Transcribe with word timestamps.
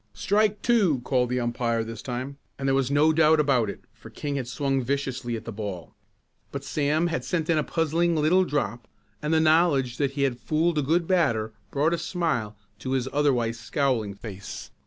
"Strike 0.15 0.63
two!" 0.63 0.99
called 1.01 1.29
the 1.29 1.39
umpire 1.39 1.83
this 1.83 2.01
time, 2.01 2.39
and 2.57 2.67
there 2.67 2.73
was 2.73 2.89
no 2.89 3.13
doubt 3.13 3.39
about 3.39 3.69
it 3.69 3.83
for 3.93 4.09
King 4.09 4.35
had 4.35 4.47
swung 4.47 4.81
viciously 4.81 5.35
at 5.35 5.45
the 5.45 5.51
ball. 5.51 5.93
But 6.51 6.63
Sam 6.63 7.05
had 7.05 7.23
sent 7.23 7.51
in 7.51 7.59
a 7.59 7.63
puzzling 7.63 8.15
little 8.15 8.43
drop, 8.43 8.87
and 9.21 9.31
the 9.31 9.39
knowledge 9.39 9.97
that 9.97 10.13
he 10.13 10.23
had 10.23 10.39
fooled 10.39 10.79
a 10.79 10.81
good 10.81 11.05
batter 11.05 11.53
brought 11.69 11.93
a 11.93 11.99
smile 11.99 12.57
to 12.79 12.93
his 12.93 13.07
otherwise 13.13 13.59
scowling 13.59 14.15
face. 14.15 14.71